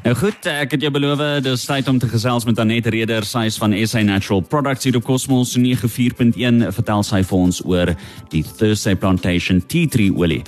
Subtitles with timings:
[0.00, 3.42] Nou goed, ek het jou beloof dis tyd om te gesels met Anet Reder, sy
[3.50, 6.62] is van SA Natural Products hier op Cosmos 94.1.
[6.72, 7.92] Vertel sy vir ons oor
[8.32, 10.40] die Thursday Plantation Tea Tree olie.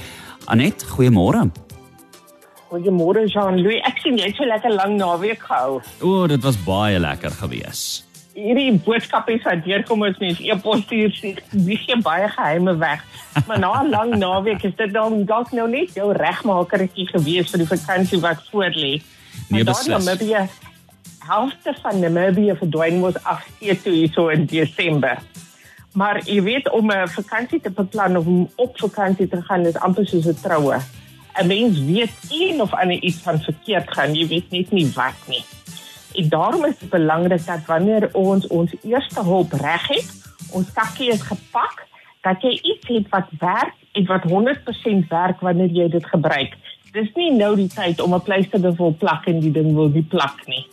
[0.48, 1.44] Anet, goeiemôre.
[2.72, 3.84] Goeiemôre Jean-Louis.
[3.84, 5.82] Ek sien jy het so lekker lank naweek gehou.
[6.00, 7.87] O, dit was baie lekker gewees.
[8.32, 11.12] Hierdie boodskappe wat deurkom is mens e-pos stuur
[11.53, 13.04] dis jy baie geheime weg.
[13.44, 17.69] Maar na 'n lang naweek is dit dan dalk nou net jou regmakertjie gewees vir
[17.69, 19.02] die vakansie wat voorlê.
[19.48, 20.05] Nee, beslis.
[20.05, 20.48] Namibia
[21.27, 25.19] helfte van Namibia verdwyn was afskeid toe hierso in Desember.
[25.92, 29.77] Maar jy weet om 'n vakansie te beplan of om op vakansie te gaan is
[29.77, 30.78] amper soos 'n troue.
[31.41, 35.19] 'n Mens weet een of ander iets van verkeerd gaan, jy weet net nie wat
[35.27, 35.45] nie.
[36.14, 40.09] En daarom is dit belangrik dat wanneer ons ons eerste hulp reg het,
[40.50, 41.86] ons kakkie is gepak,
[42.22, 46.56] dat jy iets het wat werk en wat 100% werk wanneer jy dit gebruik
[46.92, 49.88] dis nie nou die tyd om 'n pleister te wil plak en die ding wil
[49.88, 50.66] nie plak nie.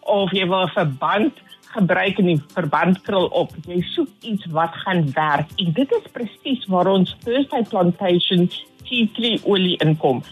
[0.00, 1.32] Of jy wil 'n verband
[1.74, 3.52] gebruik en die verband krul op.
[3.66, 5.48] Jy soek iets wat gaan werk.
[5.56, 8.50] En dit is presies waar ons First Eye Plantation
[8.84, 10.22] tea tree olie inkom.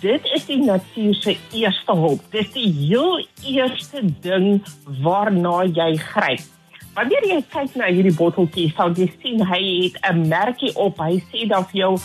[0.00, 2.20] Dit is die natuur se eerste hulp.
[2.30, 4.62] Dis die heel eerste ding
[5.02, 6.42] waarna jy gryp.
[6.94, 10.98] Wanneer jy kyk na hierdie botteltjie, sal jy sien hy het 'n merkie op.
[10.98, 11.98] Hy sê dan vir jou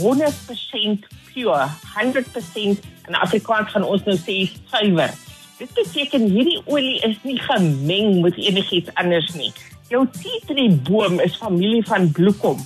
[0.00, 5.12] 100% pure, 100% in Afrikaans gaan ons nou sê suiwer.
[5.60, 9.50] Dit beteken hierdie olie is nie gemeng met enigiets anders nie.
[9.92, 12.60] Jou tea tree boom is familie van bloekom.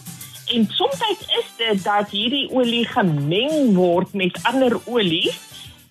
[0.55, 1.01] En soms
[1.39, 5.41] is dit dat hierdie olie gemeng word met ander olies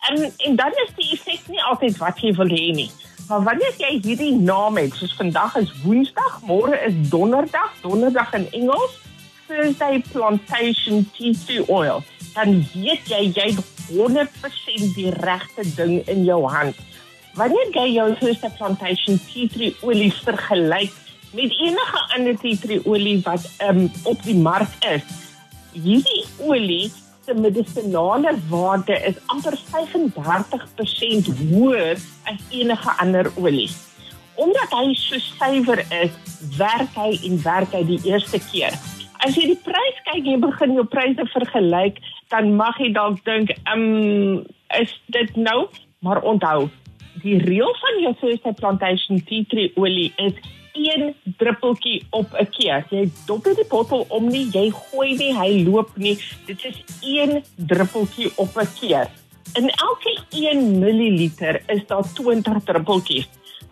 [0.10, 2.90] en en dan is die effek nie altyd wat jy wil hê nie.
[3.28, 8.48] Maar wanneer jy hierdie naam het, soos vandag is Woensdag, môre is Donderdag, Donderdag in
[8.52, 9.00] Engels,
[9.48, 16.26] Thursday Plantation Tea Tree Oil dan weet jy jy het 100% die regte ding in
[16.26, 16.78] jou hand.
[17.38, 20.94] Wanneer jy jou First Plantation tea tree olie vergelyk
[21.34, 25.06] met enige ander tea tree olie wat um, op die mark is,
[25.74, 26.92] hierdie olie
[27.26, 31.98] se medisonale waarde is amper 35% hoër
[32.30, 33.70] as enige ander olie.
[34.36, 36.14] Omdat hy so suiwer is,
[36.58, 38.78] werk hy en werk hy die eerste keer.
[39.24, 42.00] As jy die prys kyk, jy begin jou pryse vergelyk,
[42.34, 44.42] dan mag jy dalk dink, um,
[44.76, 45.70] is dit nou?
[46.04, 46.68] Maar onthou,
[47.24, 50.36] die reël van jou first plantation tea tree olie is
[50.74, 52.86] een druppeltjie op 'n keer.
[52.90, 56.18] Jy dop dit die bottel om nie, jy gooi nie, hy loop nie.
[56.46, 59.08] Dit is een druppeltjie op 'n keer.
[59.56, 61.30] In elke 1 ml
[61.68, 63.30] is daar 20 druppeltjies.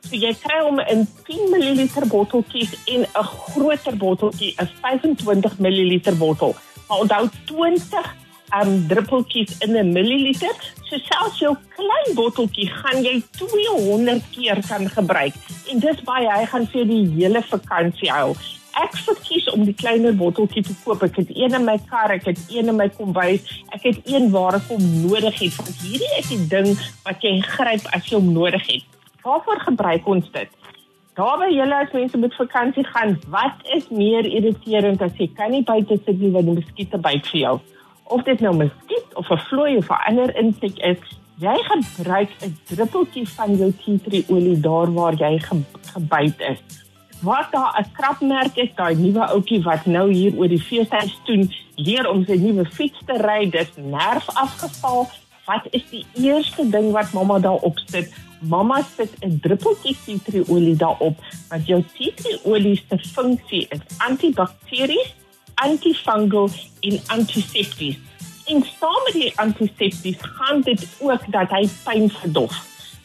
[0.07, 6.15] So jy kry hom in 10 ml botteltjies en 'n groter botteltjie, 'n 25 ml
[6.17, 6.55] bottel.
[6.87, 8.15] Maar onthou 20
[8.59, 10.55] um druppeltjies in 'n milliliter.
[10.89, 15.33] So selfs jou klein botteltjie gaan jy 200 keer kan gebruik.
[15.71, 18.35] En dis baie, hy gaan vir die hele vakansie hou.
[18.71, 21.03] Ek verkies om die kleiner botteltjie te koop.
[21.03, 23.41] Ek het een in my kar, ek het een in my kombuis,
[23.75, 25.55] ek het een waar ek hom nodig het.
[25.55, 26.71] Want hierdie is die ding
[27.03, 28.90] wat jy gryp as jy hom nodig het.
[29.21, 30.49] Waarvoor gebruik ons dit?
[31.13, 35.51] Daar by julle as mense met vakansie gaan, wat is meer irriterend as jy kan
[35.53, 37.55] nie buite sit nie want die muskiete byt vir jou?
[38.15, 40.97] Of dit nou muskiet of 'n vlooi of 'n ander insek is,
[41.37, 45.61] jy gebruik 'n druppeltjie van jou tea tree olie daar waar jy ge
[45.93, 46.61] gebyt is.
[47.21, 51.53] Wat daar 'n krapmerk is, daai nuwe ouetjie wat nou hier oor die feestyd doen,
[51.75, 55.09] leer om sy nuwe fiets te ry, dis nerf afgeval.
[55.45, 58.30] Wat is die eerste ding wat mamma daarop sit?
[58.41, 61.17] Mamma sit 'n druppeltjie tea tree olie daarop
[61.49, 65.13] want jou tea tree olie se funksie is antibakteries,
[65.55, 66.49] antifungal
[66.79, 67.97] en antisepties.
[68.45, 72.55] En saam met die antisepties gaan dit ook dat hy pyn verdof.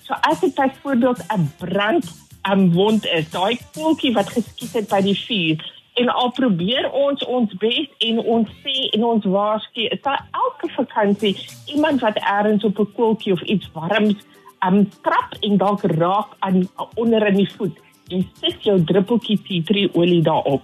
[0.02, 2.04] So as dit byvoorbeeld 'n brand
[2.42, 7.24] am wond is, daai koeltjie wat geskiet het by die vuur en al probeer ons
[7.24, 11.36] ons bes en ons sê en ons waarsku, is daar elke vakansie
[11.66, 14.16] iemand wat eers op 'n koeltjie of iets warms
[14.64, 16.62] um trap en dalk raak aan
[16.94, 17.76] onder in die voet.
[18.08, 20.62] Jy sit jou druppeltjie tea tree olie daarop.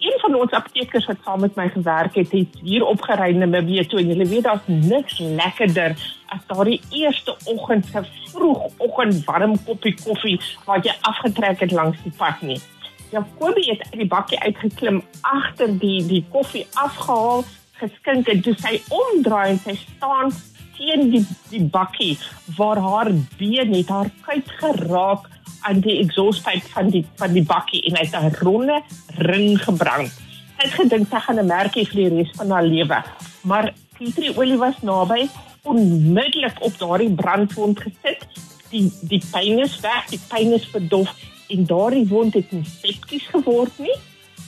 [0.00, 3.84] Een van ons aptekers wat saam met my gewerk het, het hier opgery in Namibië
[3.86, 5.92] toe en jy weet daar's niks lekkerder
[6.32, 8.00] as daardie eerste oggend se
[8.32, 12.60] vroegoggend warm koppie koffie wat jy afgetrek het langs die pad nie.
[13.10, 17.44] Jacobie het uit die bakkie uitgeklim, agter die die koffie afgehaal,
[17.80, 20.30] geskink en toe sy omdraai en sy staan
[20.80, 22.14] teen die die bakkie
[22.56, 25.28] waar haar been het haar kuit geraak
[25.68, 28.80] aan die exhaustpipe van die van die bakkie en hy het 'n ronde
[29.28, 30.10] ring gebrand.
[30.56, 33.02] Sy het gedink sy gaan 'n merkie vir die res van haar lewe.
[33.42, 35.28] Maar Pietrie olie was naby
[35.62, 38.24] onmiddellik op daardie brandwond gesit.
[38.70, 41.10] Die die pyn is weg, die pyn is verdof
[41.48, 43.98] en daardie wond het nie septies geword nie.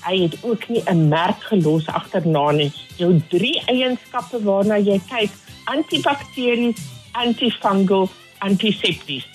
[0.03, 2.73] Hy het ook nie 'n merk gelos agterna nie.
[2.97, 5.31] Jou drie eienskappe waarna jy kyk,
[5.65, 6.81] antibakteries,
[7.13, 9.27] antifungal, antisepties.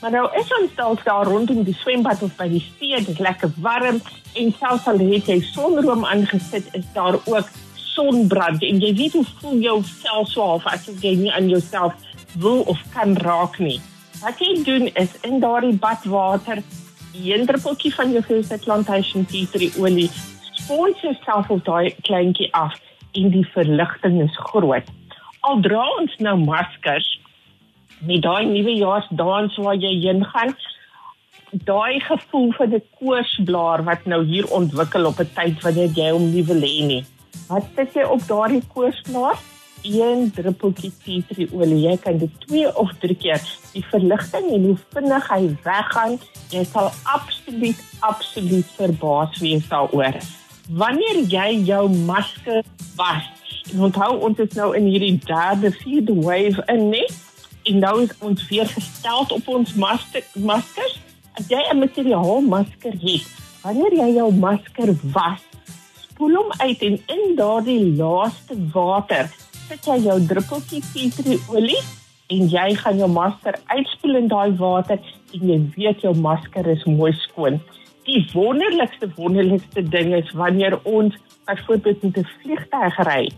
[0.00, 3.20] Maar nou is ons dalk daar rondom die swembad of by die see, dit is
[3.20, 4.00] lekker warm
[4.38, 9.26] en selfs al het jy sonroom aangesit, is daar ook sonbrand en jy weet hoe
[9.40, 11.96] voel jou vel so half as jy nie aan jouself
[12.40, 13.80] wil of kan raak nie.
[14.20, 16.62] Wat jy doen is in daardie badwater
[17.12, 20.08] een druppeltjie van jou First Plantation Tea Tree olie
[20.62, 22.76] spons jouself op daai kleintjie af
[23.12, 24.86] en die verligting is groot.
[25.40, 27.06] Al dra ons nou maskers
[28.08, 30.52] met daai nuwe jaarsdans waar jy heen gaan,
[31.68, 36.30] daai gevoel van 'n koorsblaar wat nou hier ontwikkel op 'n tyd wanneer jy hom
[36.34, 37.04] nie wil hê nie.
[37.48, 39.38] Wat sit jy op daardie koorsblaar?
[39.82, 41.80] een druppeltjie tea tree olie.
[41.88, 43.40] Jy kan dit 2 of 3 keer.
[43.72, 46.18] Die verligting en hoe vinnig hy weggaan,
[46.50, 50.18] jy sal absoluut absoluut verbaas wees daaroor.
[50.70, 52.62] Wanneer jy jou masker
[52.96, 53.28] was,
[53.78, 57.12] onthou ons is nou in hierdie derde vierde wave in net
[57.68, 60.98] en nou is ons weer gestel op ons masker maskers.
[61.38, 63.26] As jy 'n materiaal masker het,
[63.62, 65.40] wanneer jy jou masker was,
[66.08, 69.30] spoel hom uit en in daardie laaste water
[69.68, 71.82] sit jy jou druppeltjie tree olie
[72.34, 74.98] en jy gaan jou masker uitspoel in daai water
[75.34, 77.60] en jy weet jou masker is mooi skoon.
[78.08, 81.14] Die wonderlikste wonderlikste ding is wanneer ons
[81.46, 83.30] byvoorbeeld met 'n vliegtuig ry,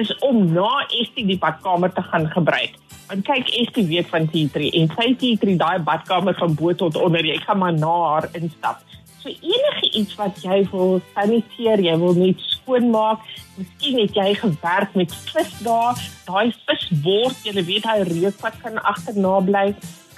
[0.00, 2.76] is om na Estie die badkamer te gaan gebruik.
[3.06, 6.74] Want kyk, Estie weet van tea tree en sy tea tree daai badkamer van bo
[6.74, 8.82] tot onder, jy kan maar na haar instap.
[9.22, 13.22] So enige iets wat jy wil saniteer, jy wil net skoonmaak,
[13.56, 18.78] miskien het jy gewerk met vis daar, daai visbord, jy weet hy reuk wat kan
[18.82, 19.66] agterna bly.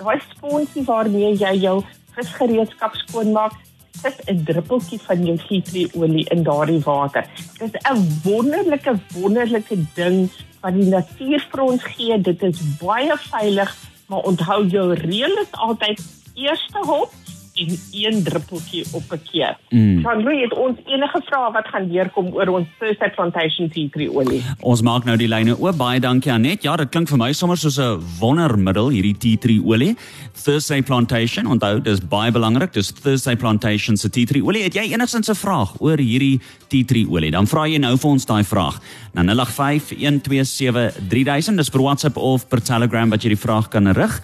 [0.01, 1.79] Daai sponsie waarmee jy jou
[2.17, 3.57] visgereedskap skoonmaak,
[4.03, 7.25] sit 'n druppeltjie van jou citroenolie in daardie water.
[7.59, 10.31] Dit is 'n wonderlike wonderlike ding
[10.61, 12.21] wat die natuur vir ons gee.
[12.21, 16.03] Dit is baie veilig, maar onthou jou reël is altyd
[16.35, 17.13] eerste hulp
[17.59, 19.57] en een druppeltjie op 'n keer.
[19.69, 20.03] Mm.
[20.03, 24.13] Van wie het ons enige vrae wat gaan deurkom oor ons Thursday Plantation Tea Tree
[24.13, 24.43] olie?
[24.61, 25.77] Ons maak nou die lyne oop.
[25.77, 26.63] Baie dankie Anet.
[26.63, 29.97] Ja, dit klink vir my sommer soos 'n wondermiddel hierdie Tea Tree olie.
[30.45, 32.73] Thursday Plantation, onthou, dis baie belangrik.
[32.73, 34.63] Dis Thursday Plantation se Tea Tree olie.
[34.63, 37.31] Het jy enigsins 'n vraag oor hierdie Tea Tree olie?
[37.31, 38.81] Dan vra jy nou vir ons daai vraag.
[39.13, 44.23] Na 0851273000 dis per WhatsApp of per Telegram wat jy die vraag kan rig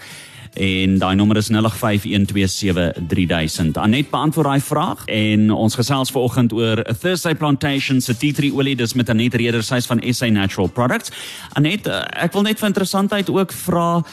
[0.55, 1.57] en daai nommer is 0851273000.
[3.81, 8.53] Anet beantwoord daai vraag en ons gesels vanoggend oor a Thursday Plantation se tea tree
[8.53, 11.11] olie dis met Anet Reder sy's van SA Natural Products.
[11.53, 14.03] Anet, eh, ek wil net vir interessantheid ook vra eh,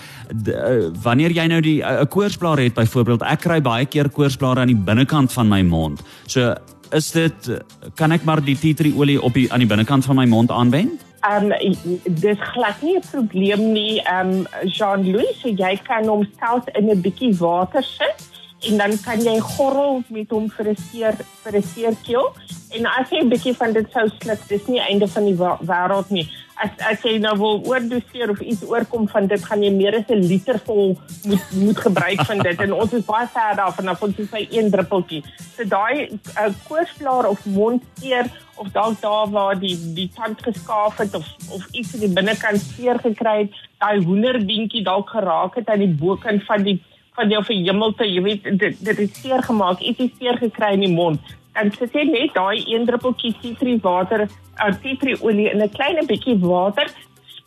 [1.03, 4.77] wanneer jy nou die 'n koorsblaar het byvoorbeeld, ek kry baie keer koorsblare aan die
[4.77, 6.03] binnekant van my mond.
[6.27, 6.55] So
[6.93, 7.63] is dit
[7.95, 10.51] kan ek maar die tea tree olie op die aan die binnekant van my mond
[10.51, 11.12] aanwend?
[11.23, 14.03] Ehm um, dis glad nie 'n probleem nie.
[14.03, 18.29] Ehm um, Jean-Louis, so jy kan hom self in 'n bietjie water sit
[18.69, 22.27] en dan kan jy gorrel met hom vir 'n seer vir 'n seerkeel.
[22.71, 25.39] En as jy 'n bietjie van dit sou sluk, dis nie einde van die
[25.71, 26.29] wêreld nie
[26.63, 30.11] as as jy nou wil oordoseer of iets oorkom van dit gaan jy meer as
[30.11, 30.95] 'n liter vol
[31.31, 34.71] moet moet gebruik van dit en ons is baie ver daarvan af ons by een
[34.71, 35.23] druppeltjie.
[35.57, 41.15] So daai uh, koorsblaar of mondseer of dalk daar waar die die tand geskaaf het
[41.15, 45.85] of of iets in die binnekant seer gekry het, daai hoenderbeentjie dalk geraak het aan
[45.87, 46.79] die bokant van die
[47.15, 50.95] van jou verhemelte, jy weet dit dit het seer gemaak, ietsie seer gekry in die
[50.95, 51.21] mond
[51.61, 56.07] en sit jy net daai een druppeltjie citri water, uh, citri olie in 'n klein
[56.07, 56.89] bietjie water,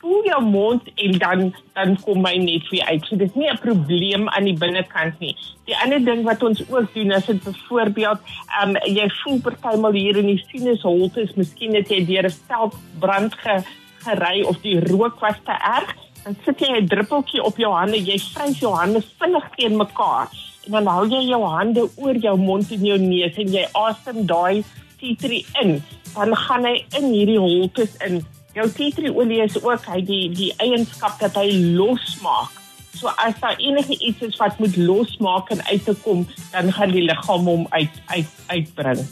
[0.05, 3.05] spoel jou mond en dan dan kom hy net weer uit.
[3.05, 5.35] So dis nie 'n probleem aan die binnekant nie.
[5.65, 8.19] Die ander ding wat ons ook doen is dit byvoorbeeld,
[8.61, 12.37] ehm um, jy voel partymal hier in die sinusholte, is miskien het jy deur 'n
[12.47, 13.63] veldbrand ge,
[14.05, 17.97] gery of die rook was te erg, dan sit jy 'n druppeltjie op jou hande,
[17.97, 20.29] jy vryf jou hande vinnig teen mekaar
[20.65, 24.25] en dan hou jy jou hande oor jou mond en jou neus en jy asem
[24.29, 24.63] daai
[24.99, 25.79] tea tree in.
[26.15, 28.21] Dan gaan hy in hierdie holtes in.
[28.55, 32.61] Jou tea tree olie is ook hy die die eienskap dat hy losmaak.
[32.95, 36.95] So as daar enige iets is wat moet losmaak en uit te kom, dan gaan
[36.95, 39.03] die liggaam hom uit uit uitbring.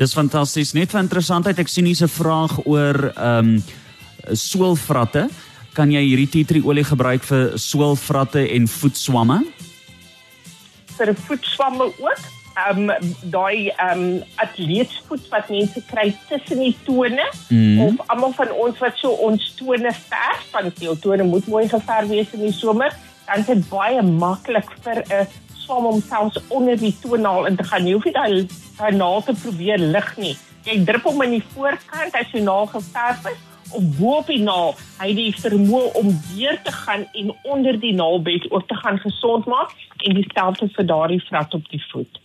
[0.00, 0.72] Dis fantasties.
[0.72, 3.62] Net vir interessantheid, ek sien hier's 'n vraag oor ehm um,
[4.32, 5.28] swelvratte.
[5.74, 9.44] Kan jy hierdie tea tree olie gebruik vir swelvratte en voetswamme?
[10.98, 12.26] Vir voetswamme ook.
[12.66, 12.88] um
[13.30, 14.00] daai um
[14.42, 17.80] atleetsvoet wat mense kry tussen die tone Mhm.
[17.84, 22.08] of almal van ons wat so ons tone verf van jou tone moet mooi geverf
[22.08, 22.90] wees in die somer,
[23.26, 27.64] dan is dit baie maklik vir 'n swam om selfs onder die toenaal in te
[27.64, 27.86] gaan.
[27.86, 30.36] Jy hoef nie daai daai naal te probeer lig nie.
[30.64, 33.38] Jy drup hom in die voorkant as jy naal geverf is
[33.72, 34.76] of bo op die naal.
[34.98, 38.98] Hy het die vermoë om deur te gaan en onder die naalbed ook te gaan
[38.98, 39.74] gesond maak
[40.06, 42.20] en dieselfde vir daardie vrat op die voet.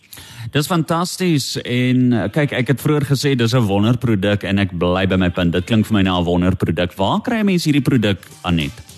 [0.54, 5.06] Dis fantasties en uh, kyk ek het vroeër gesê dis 'n wonderproduk en ek bly
[5.06, 5.52] by my punt.
[5.52, 6.94] Dit klink vir my na 'n wonderproduk.
[6.96, 8.94] Waar kry mense hierdie produk Anet?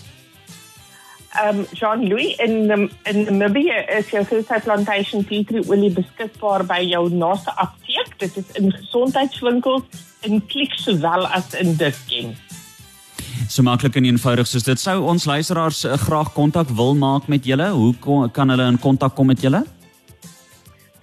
[1.44, 7.08] Um Jean-Louis in in Namibia is jou Suicide Plantation tea tree olie beskikbaar by jou
[7.10, 7.85] naaste apteek.
[8.16, 9.82] Dit is in gesondheidswinkels
[10.20, 12.36] in Clicks sowel as in Dischem.
[13.48, 17.44] So maklik en eenvoudig soos dit sou ons luisteraars uh, graag kontak wil maak met
[17.46, 17.68] julle.
[17.70, 19.64] Hoe kon, kan hulle in kontak kom met julle?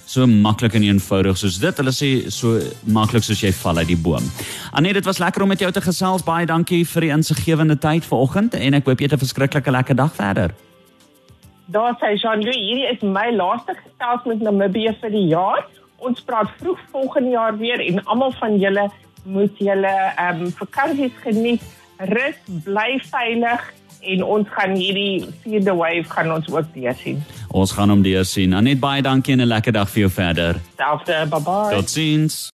[0.09, 1.77] So maklik en eenvoudig soos dit.
[1.77, 2.57] Hulle sê so
[2.89, 4.25] maklik soos jy val uit die boom.
[4.73, 6.25] Anet, dit was lekker om met jou te gesels.
[6.25, 9.95] Baie dankie vir die insiggewende tyd vanoggend en ek hoop jy het 'n verskriklike lekker
[9.95, 10.55] dag verder.
[11.69, 15.67] Daar sê Jean-Louis, hierdie is my laaste gesels met Namibië vir die jaar.
[15.97, 18.89] Ons praat vroeg volgende jaar weer en almal van julle
[19.25, 21.61] moet julle ehm um, vakansies geniet.
[21.99, 23.61] Rus, bly veilig
[24.01, 27.24] en ons gaan hierdie vierde wave gaan ons ook deursien.
[27.51, 28.53] Ons gaan hom deur sien.
[28.53, 30.62] Anet, baie dankie en 'n lekker dag vir jou verder.
[30.77, 31.75] Selfde, bye bye.
[31.75, 32.48] Totsiens.